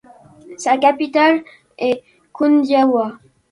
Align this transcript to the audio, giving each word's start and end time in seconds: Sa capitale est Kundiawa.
Sa 0.57 0.79
capitale 0.79 1.43
est 1.77 2.01
Kundiawa. 2.33 3.19